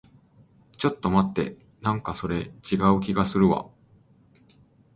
[0.79, 1.55] ちょっと待って。
[1.81, 3.69] なんかそれ、違う気がするわ。